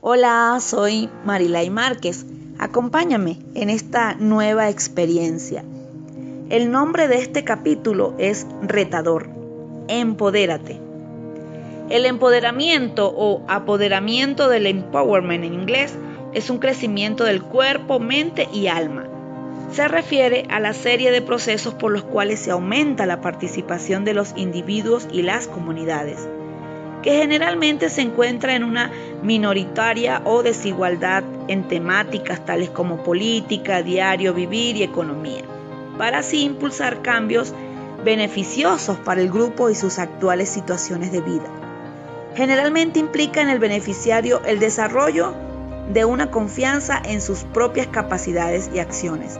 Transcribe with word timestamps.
Hola, 0.00 0.58
soy 0.60 1.10
Marilay 1.24 1.70
Márquez. 1.70 2.24
Acompáñame 2.60 3.36
en 3.54 3.68
esta 3.68 4.14
nueva 4.14 4.68
experiencia. 4.68 5.64
El 6.50 6.70
nombre 6.70 7.08
de 7.08 7.16
este 7.16 7.42
capítulo 7.42 8.14
es 8.16 8.46
Retador. 8.62 9.28
Empodérate. 9.88 10.80
El 11.90 12.06
empoderamiento 12.06 13.12
o 13.12 13.42
apoderamiento 13.48 14.48
del 14.48 14.68
empowerment 14.68 15.42
en 15.42 15.54
inglés 15.54 15.92
es 16.32 16.48
un 16.48 16.58
crecimiento 16.58 17.24
del 17.24 17.42
cuerpo, 17.42 17.98
mente 17.98 18.48
y 18.52 18.68
alma. 18.68 19.04
Se 19.72 19.88
refiere 19.88 20.46
a 20.48 20.60
la 20.60 20.74
serie 20.74 21.10
de 21.10 21.22
procesos 21.22 21.74
por 21.74 21.90
los 21.90 22.04
cuales 22.04 22.38
se 22.38 22.52
aumenta 22.52 23.04
la 23.04 23.20
participación 23.20 24.04
de 24.04 24.14
los 24.14 24.32
individuos 24.36 25.08
y 25.10 25.22
las 25.22 25.48
comunidades 25.48 26.28
que 27.02 27.12
generalmente 27.12 27.88
se 27.88 28.02
encuentra 28.02 28.54
en 28.54 28.64
una 28.64 28.90
minoritaria 29.22 30.22
o 30.24 30.42
desigualdad 30.42 31.22
en 31.48 31.68
temáticas 31.68 32.44
tales 32.44 32.70
como 32.70 33.02
política, 33.02 33.82
diario 33.82 34.34
vivir 34.34 34.76
y 34.76 34.82
economía, 34.82 35.44
para 35.96 36.18
así 36.18 36.42
impulsar 36.42 37.02
cambios 37.02 37.54
beneficiosos 38.04 38.98
para 38.98 39.20
el 39.20 39.30
grupo 39.30 39.70
y 39.70 39.74
sus 39.74 39.98
actuales 39.98 40.48
situaciones 40.48 41.12
de 41.12 41.20
vida. 41.20 41.48
Generalmente 42.34 43.00
implica 43.00 43.40
en 43.40 43.48
el 43.48 43.58
beneficiario 43.58 44.40
el 44.44 44.60
desarrollo 44.60 45.34
de 45.92 46.04
una 46.04 46.30
confianza 46.30 47.00
en 47.04 47.20
sus 47.20 47.44
propias 47.44 47.88
capacidades 47.88 48.70
y 48.74 48.78
acciones, 48.78 49.38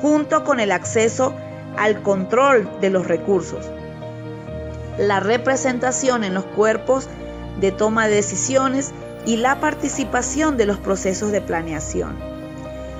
junto 0.00 0.44
con 0.44 0.60
el 0.60 0.72
acceso 0.72 1.34
al 1.76 2.02
control 2.02 2.68
de 2.80 2.90
los 2.90 3.06
recursos, 3.06 3.70
la 5.00 5.18
representación 5.18 6.24
en 6.24 6.34
los 6.34 6.44
cuerpos 6.44 7.08
de 7.58 7.72
toma 7.72 8.06
de 8.06 8.16
decisiones 8.16 8.92
y 9.24 9.38
la 9.38 9.58
participación 9.58 10.58
de 10.58 10.66
los 10.66 10.78
procesos 10.78 11.32
de 11.32 11.40
planeación. 11.40 12.18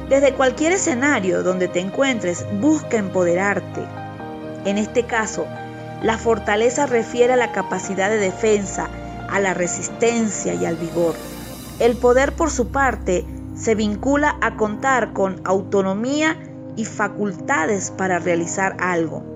Desde 0.09 0.33
cualquier 0.33 0.73
escenario 0.73 1.43
donde 1.43 1.69
te 1.69 1.81
encuentres, 1.81 2.47
busca 2.59 2.97
empoderarte. 2.97 3.83
En 4.65 4.79
este 4.79 5.05
caso, 5.05 5.47
la 6.03 6.17
fortaleza 6.17 6.87
refiere 6.87 7.35
a 7.35 7.37
la 7.37 7.53
capacidad 7.53 8.09
de 8.09 8.19
defensa, 8.19 8.89
a 9.29 9.39
la 9.39 9.53
resistencia 9.53 10.55
y 10.55 10.65
al 10.65 10.77
vigor. 10.77 11.15
El 11.81 11.97
poder, 11.97 12.33
por 12.33 12.51
su 12.51 12.69
parte, 12.69 13.27
se 13.55 13.75
vincula 13.75 14.37
a 14.41 14.57
contar 14.57 15.13
con 15.13 15.43
autonomía 15.45 16.39
y 16.77 16.87
facultades 16.87 17.91
para 17.91 18.19
realizar 18.19 18.77
algo. 18.81 19.30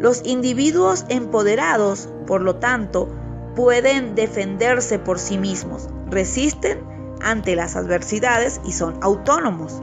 Los 0.00 0.22
individuos 0.24 1.04
empoderados, 1.10 2.08
por 2.26 2.40
lo 2.40 2.56
tanto, 2.56 3.06
pueden 3.54 4.14
defenderse 4.14 4.98
por 4.98 5.18
sí 5.18 5.36
mismos, 5.36 5.90
resisten 6.08 6.82
ante 7.20 7.54
las 7.54 7.76
adversidades 7.76 8.62
y 8.64 8.72
son 8.72 8.98
autónomos. 9.02 9.82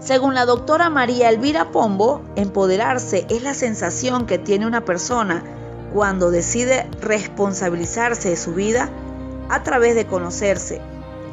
Según 0.00 0.34
la 0.34 0.44
doctora 0.44 0.90
María 0.90 1.28
Elvira 1.28 1.70
Pombo, 1.70 2.20
empoderarse 2.34 3.26
es 3.30 3.44
la 3.44 3.54
sensación 3.54 4.26
que 4.26 4.38
tiene 4.38 4.66
una 4.66 4.84
persona 4.84 5.44
cuando 5.94 6.32
decide 6.32 6.88
responsabilizarse 7.00 8.30
de 8.30 8.36
su 8.36 8.54
vida 8.54 8.90
a 9.50 9.62
través 9.62 9.94
de 9.94 10.08
conocerse, 10.08 10.80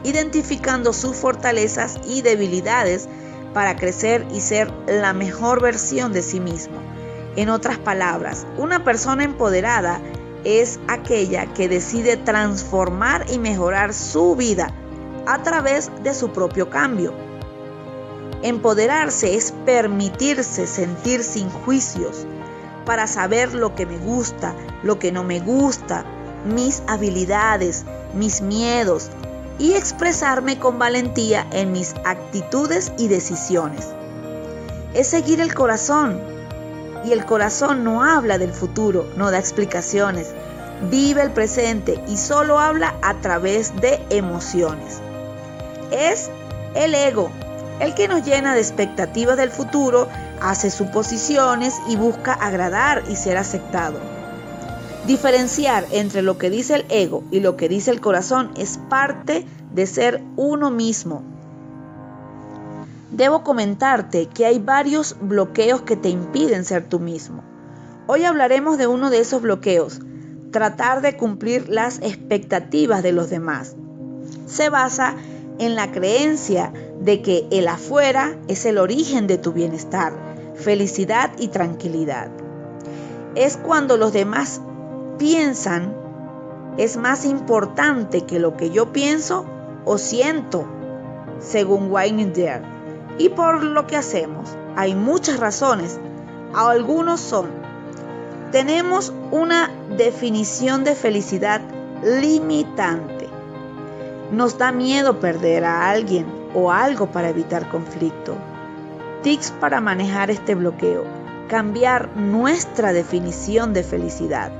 identificando 0.03 0.93
sus 0.93 1.15
fortalezas 1.15 1.97
y 2.07 2.21
debilidades 2.21 3.09
para 3.55 3.75
crecer 3.75 4.27
y 4.31 4.41
ser 4.41 4.71
la 4.85 5.13
mejor 5.13 5.59
versión 5.59 6.13
de 6.13 6.21
sí 6.21 6.39
mismo. 6.39 6.75
En 7.35 7.49
otras 7.49 7.77
palabras, 7.77 8.47
una 8.57 8.83
persona 8.83 9.23
empoderada 9.25 9.99
es 10.45 10.79
aquella 10.87 11.53
que 11.53 11.67
decide 11.67 12.15
transformar 12.15 13.25
y 13.29 13.39
mejorar 13.39 13.93
su 13.93 14.35
vida 14.35 14.71
a 15.25 15.43
través 15.43 15.91
de 16.03 16.13
su 16.13 16.31
propio 16.31 16.69
cambio. 16.69 17.13
Empoderarse 18.41 19.35
es 19.35 19.51
permitirse 19.65 20.67
sentir 20.67 21.23
sin 21.23 21.49
juicios 21.49 22.25
para 22.85 23.07
saber 23.07 23.53
lo 23.53 23.75
que 23.75 23.85
me 23.85 23.97
gusta, 23.97 24.53
lo 24.83 24.99
que 24.99 25.11
no 25.11 25.23
me 25.23 25.39
gusta, 25.39 26.05
mis 26.45 26.83
habilidades, 26.87 27.83
mis 28.13 28.41
miedos 28.41 29.09
y 29.57 29.73
expresarme 29.73 30.59
con 30.59 30.77
valentía 30.77 31.47
en 31.51 31.71
mis 31.71 31.95
actitudes 32.05 32.93
y 32.97 33.07
decisiones. 33.07 33.87
Es 34.93 35.07
seguir 35.07 35.41
el 35.41 35.53
corazón, 35.53 36.34
y 37.05 37.13
el 37.13 37.25
corazón 37.25 37.83
no 37.83 38.03
habla 38.03 38.37
del 38.37 38.51
futuro, 38.51 39.07
no 39.15 39.31
da 39.31 39.39
explicaciones. 39.39 40.33
Vive 40.89 41.21
el 41.21 41.31
presente 41.31 42.03
y 42.07 42.17
solo 42.17 42.59
habla 42.59 42.95
a 43.01 43.15
través 43.15 43.75
de 43.79 44.01
emociones. 44.09 44.99
Es 45.91 46.29
el 46.73 46.95
ego, 46.95 47.29
el 47.79 47.93
que 47.93 48.07
nos 48.07 48.23
llena 48.25 48.55
de 48.55 48.61
expectativas 48.61 49.37
del 49.37 49.51
futuro, 49.51 50.07
hace 50.41 50.71
suposiciones 50.71 51.75
y 51.87 51.95
busca 51.95 52.33
agradar 52.33 53.03
y 53.09 53.15
ser 53.15 53.37
aceptado. 53.37 53.99
Diferenciar 55.05 55.85
entre 55.91 56.21
lo 56.21 56.37
que 56.37 56.49
dice 56.49 56.75
el 56.75 56.85
ego 56.89 57.23
y 57.31 57.39
lo 57.39 57.55
que 57.55 57.69
dice 57.69 57.91
el 57.91 58.01
corazón 58.01 58.51
es 58.57 58.79
parte 58.89 59.45
de 59.73 59.85
ser 59.85 60.23
uno 60.35 60.71
mismo, 60.71 61.21
debo 63.15 63.43
comentarte 63.43 64.27
que 64.27 64.45
hay 64.45 64.59
varios 64.59 65.15
bloqueos 65.21 65.81
que 65.83 65.95
te 65.95 66.09
impiden 66.09 66.65
ser 66.65 66.87
tú 66.89 66.99
mismo. 66.99 67.43
Hoy 68.07 68.25
hablaremos 68.25 68.77
de 68.77 68.87
uno 68.87 69.09
de 69.09 69.19
esos 69.19 69.41
bloqueos, 69.41 70.01
tratar 70.51 71.01
de 71.01 71.15
cumplir 71.15 71.69
las 71.69 71.99
expectativas 71.99 73.03
de 73.03 73.13
los 73.13 73.29
demás. 73.29 73.75
Se 74.47 74.69
basa 74.69 75.15
en 75.59 75.75
la 75.75 75.91
creencia 75.91 76.73
de 76.99 77.21
que 77.21 77.47
el 77.51 77.69
afuera 77.69 78.37
es 78.49 78.65
el 78.65 78.77
origen 78.77 79.27
de 79.27 79.37
tu 79.37 79.53
bienestar, 79.53 80.11
felicidad 80.55 81.31
y 81.39 81.47
tranquilidad. 81.47 82.29
Es 83.35 83.55
cuando 83.55 83.95
los 83.95 84.11
demás 84.11 84.61
piensan 85.17 85.95
es 86.77 86.97
más 86.97 87.23
importante 87.23 88.25
que 88.25 88.39
lo 88.39 88.57
que 88.57 88.71
yo 88.71 88.91
pienso 88.91 89.45
o 89.85 89.97
siento, 89.97 90.65
según 91.39 91.89
Wayne 91.89 92.33
Dare 92.35 92.74
y 93.17 93.29
por 93.29 93.63
lo 93.63 93.87
que 93.87 93.97
hacemos. 93.97 94.49
Hay 94.75 94.95
muchas 94.95 95.39
razones. 95.39 95.99
Algunos 96.53 97.19
son, 97.19 97.49
tenemos 98.51 99.11
una 99.31 99.69
definición 99.97 100.83
de 100.83 100.95
felicidad 100.95 101.61
limitante. 102.03 103.27
Nos 104.31 104.57
da 104.57 104.71
miedo 104.71 105.19
perder 105.19 105.65
a 105.65 105.89
alguien 105.89 106.25
o 106.53 106.71
algo 106.71 107.07
para 107.07 107.29
evitar 107.29 107.69
conflicto. 107.69 108.35
Tips 109.23 109.51
para 109.59 109.81
manejar 109.81 110.31
este 110.31 110.55
bloqueo. 110.55 111.03
Cambiar 111.49 112.15
nuestra 112.15 112.93
definición 112.93 113.73
de 113.73 113.83
felicidad. 113.83 114.51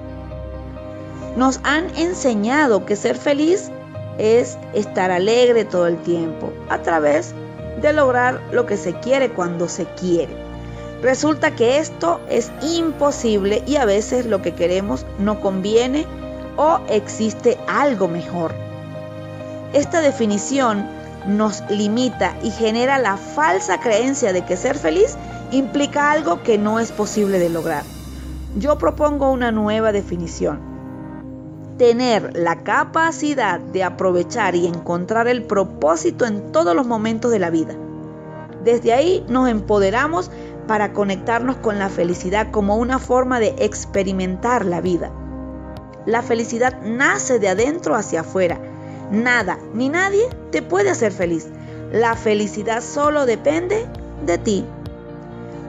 Nos 1.37 1.59
han 1.63 1.85
enseñado 1.95 2.85
que 2.85 2.95
ser 2.95 3.15
feliz 3.17 3.71
es 4.17 4.57
estar 4.73 5.11
alegre 5.11 5.65
todo 5.65 5.87
el 5.87 5.97
tiempo 5.97 6.51
a 6.69 6.79
través 6.79 7.33
de 7.85 7.93
lograr 7.93 8.41
lo 8.51 8.65
que 8.65 8.77
se 8.77 8.93
quiere 8.95 9.29
cuando 9.29 9.69
se 9.69 9.85
quiere. 9.85 10.35
Resulta 11.01 11.55
que 11.55 11.77
esto 11.77 12.19
es 12.29 12.51
imposible 12.61 13.63
y 13.67 13.75
a 13.75 13.85
veces 13.85 14.25
lo 14.25 14.41
que 14.41 14.53
queremos 14.53 15.05
no 15.19 15.39
conviene 15.39 16.05
o 16.57 16.79
existe 16.89 17.57
algo 17.67 18.07
mejor. 18.07 18.53
Esta 19.73 20.01
definición 20.01 20.87
nos 21.27 21.63
limita 21.69 22.35
y 22.41 22.51
genera 22.51 22.97
la 22.97 23.17
falsa 23.17 23.79
creencia 23.79 24.33
de 24.33 24.43
que 24.43 24.57
ser 24.57 24.77
feliz 24.77 25.15
implica 25.51 26.11
algo 26.11 26.41
que 26.41 26.57
no 26.57 26.79
es 26.79 26.91
posible 26.91 27.39
de 27.39 27.49
lograr. 27.49 27.83
Yo 28.57 28.77
propongo 28.77 29.31
una 29.31 29.51
nueva 29.51 29.91
definición 29.91 30.74
tener 31.77 32.37
la 32.37 32.63
capacidad 32.63 33.59
de 33.59 33.83
aprovechar 33.83 34.55
y 34.55 34.67
encontrar 34.67 35.27
el 35.27 35.43
propósito 35.43 36.25
en 36.25 36.51
todos 36.51 36.75
los 36.75 36.87
momentos 36.87 37.31
de 37.31 37.39
la 37.39 37.49
vida. 37.49 37.75
Desde 38.63 38.93
ahí 38.93 39.25
nos 39.27 39.49
empoderamos 39.49 40.31
para 40.67 40.93
conectarnos 40.93 41.57
con 41.57 41.77
la 41.77 41.89
felicidad 41.89 42.49
como 42.51 42.77
una 42.77 42.97
forma 42.97 43.39
de 43.39 43.55
experimentar 43.59 44.65
la 44.65 44.81
vida. 44.81 45.11
La 46.05 46.21
felicidad 46.21 46.81
nace 46.81 47.39
de 47.39 47.49
adentro 47.49 47.95
hacia 47.95 48.21
afuera. 48.21 48.59
Nada 49.11 49.59
ni 49.73 49.89
nadie 49.89 50.27
te 50.51 50.61
puede 50.61 50.89
hacer 50.89 51.11
feliz. 51.11 51.47
La 51.91 52.15
felicidad 52.15 52.81
solo 52.81 53.25
depende 53.25 53.85
de 54.25 54.37
ti. 54.37 54.65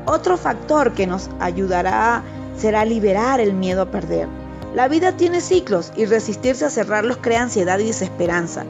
Otro 0.06 0.36
factor 0.36 0.92
que 0.92 1.06
nos 1.06 1.28
ayudará 1.40 2.22
será 2.56 2.84
liberar 2.84 3.40
el 3.40 3.52
miedo 3.52 3.82
a 3.82 3.90
perder. 3.90 4.28
La 4.76 4.88
vida 4.88 5.16
tiene 5.16 5.40
ciclos 5.40 5.90
y 5.96 6.04
resistirse 6.04 6.66
a 6.66 6.70
cerrarlos 6.70 7.16
crea 7.16 7.40
ansiedad 7.40 7.78
y 7.78 7.86
desesperanza. 7.86 8.66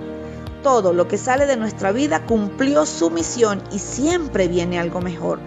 Todo 0.63 0.93
lo 0.93 1.09
que 1.09 1.19
sale 1.19 1.47
de 1.47 1.57
nuestra 1.57 1.91
vida 1.91 2.25
cumplió 2.27 2.87
su 2.87 3.11
misión 3.11 3.61
y 3.73 3.81
siempre 3.81 4.47
viene 4.47 4.79
algo 4.79 5.01
mejor, 5.01 5.41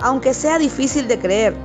aunque 0.00 0.32
sea 0.32 0.60
difícil 0.60 1.08
de 1.08 1.18
creer. 1.18 1.56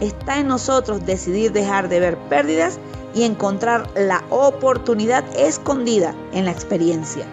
está 0.00 0.40
en 0.40 0.48
nosotros 0.48 1.06
decidir 1.06 1.52
dejar 1.52 1.88
de 1.88 2.00
ver 2.00 2.18
pérdidas 2.28 2.80
y 3.14 3.22
encontrar 3.22 3.88
la 3.94 4.24
oportunidad 4.30 5.24
escondida 5.36 6.16
en 6.32 6.46
la 6.46 6.50
experiencia. 6.50 7.26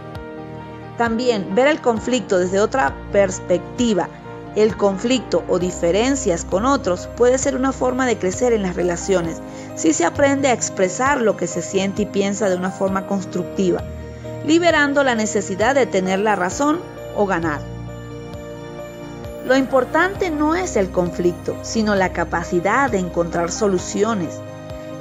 También 1.00 1.56
ver 1.56 1.66
el 1.66 1.82
conflicto 1.82 2.38
desde 2.38 2.60
otra 2.60 2.96
perspectiva, 3.12 4.08
el 4.56 4.76
conflicto 4.76 5.44
o 5.48 5.60
diferencias 5.60 6.44
con 6.44 6.66
otros 6.66 7.08
puede 7.16 7.38
ser 7.38 7.56
una 7.56 7.72
forma 7.72 8.06
de 8.06 8.18
crecer 8.18 8.54
en 8.54 8.64
las 8.64 8.76
relaciones 8.76 9.38
si 9.76 9.94
se 9.94 10.06
aprende 10.06 10.48
a 10.48 10.54
expresar 10.54 11.22
lo 11.22 11.38
que 11.38 11.48
se 11.48 11.62
siente 11.62 12.04
y 12.04 12.06
piensa 12.06 12.50
de 12.50 12.56
una 12.56 12.72
forma 12.72 13.06
constructiva, 13.06 13.84
liberando 14.46 15.04
la 15.04 15.16
necesidad 15.16 15.76
de 15.76 15.86
tener 15.86 16.20
la 16.20 16.36
razón 16.36 16.80
o 17.16 17.26
ganar. 17.26 17.62
Lo 19.46 19.56
importante 19.56 20.30
no 20.30 20.56
es 20.56 20.76
el 20.76 20.90
conflicto, 20.90 21.56
sino 21.62 21.96
la 21.96 22.12
capacidad 22.12 22.90
de 22.92 23.00
encontrar 23.00 23.52
soluciones, 23.52 24.40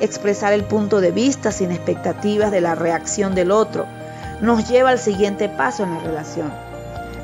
expresar 0.00 0.52
el 0.52 0.64
punto 0.64 1.00
de 1.00 1.10
vista 1.10 1.52
sin 1.52 1.72
expectativas 1.72 2.50
de 2.50 2.60
la 2.60 2.74
reacción 2.74 3.34
del 3.34 3.50
otro, 3.50 3.86
nos 4.40 4.68
lleva 4.68 4.90
al 4.90 4.98
siguiente 4.98 5.48
paso 5.48 5.82
en 5.82 5.94
la 5.94 6.00
relación. 6.00 6.67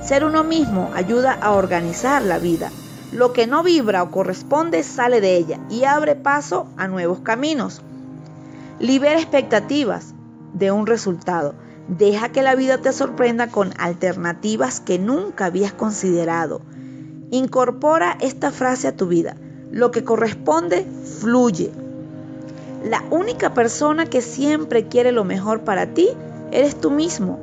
Ser 0.04 0.22
uno 0.22 0.44
mismo 0.44 0.90
ayuda 0.94 1.32
a 1.32 1.52
organizar 1.52 2.20
la 2.20 2.38
vida. 2.38 2.70
Lo 3.10 3.32
que 3.32 3.46
no 3.46 3.62
vibra 3.62 4.02
o 4.02 4.10
corresponde 4.10 4.82
sale 4.82 5.22
de 5.22 5.36
ella 5.36 5.60
y 5.70 5.84
abre 5.84 6.14
paso 6.14 6.66
a 6.76 6.88
nuevos 6.88 7.20
caminos. 7.20 7.80
Libera 8.78 9.18
expectativas 9.18 10.12
de 10.52 10.70
un 10.70 10.86
resultado. 10.86 11.54
Deja 11.88 12.28
que 12.28 12.42
la 12.42 12.54
vida 12.54 12.78
te 12.78 12.92
sorprenda 12.92 13.48
con 13.48 13.72
alternativas 13.78 14.80
que 14.80 14.98
nunca 14.98 15.46
habías 15.46 15.72
considerado. 15.72 16.60
Incorpora 17.30 18.18
esta 18.20 18.50
frase 18.50 18.88
a 18.88 18.96
tu 18.96 19.06
vida. 19.06 19.36
Lo 19.70 19.90
que 19.90 20.04
corresponde, 20.04 20.86
fluye. 21.20 21.72
La 22.84 23.02
única 23.10 23.54
persona 23.54 24.04
que 24.04 24.20
siempre 24.20 24.86
quiere 24.86 25.12
lo 25.12 25.24
mejor 25.24 25.62
para 25.62 25.94
ti 25.94 26.10
eres 26.52 26.78
tú 26.78 26.90
mismo. 26.90 27.40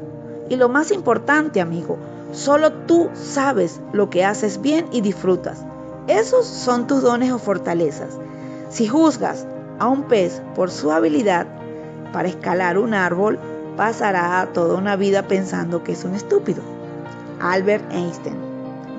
Y 0.47 0.57
lo 0.57 0.69
más 0.69 0.91
importante, 0.91 1.59
amigo, 1.59 1.97
solo 2.31 2.71
tú 2.71 3.09
sabes 3.13 3.81
lo 3.93 4.09
que 4.09 4.25
haces 4.25 4.61
bien 4.61 4.87
y 4.91 5.01
disfrutas. 5.01 5.63
Esos 6.07 6.45
son 6.45 6.87
tus 6.87 7.01
dones 7.01 7.31
o 7.31 7.39
fortalezas. 7.39 8.17
Si 8.69 8.87
juzgas 8.87 9.45
a 9.79 9.87
un 9.87 10.03
pez 10.03 10.41
por 10.55 10.71
su 10.71 10.91
habilidad 10.91 11.47
para 12.11 12.29
escalar 12.29 12.77
un 12.77 12.93
árbol, 12.93 13.39
pasará 13.77 14.49
toda 14.53 14.77
una 14.77 14.95
vida 14.95 15.27
pensando 15.27 15.83
que 15.83 15.93
es 15.93 16.03
un 16.03 16.15
estúpido. 16.15 16.61
Albert 17.39 17.91
Einstein. 17.91 18.37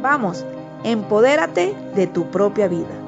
Vamos, 0.03 0.45
empodérate 0.85 1.75
de 1.95 2.07
tu 2.07 2.31
propia 2.31 2.69
vida. 2.69 3.02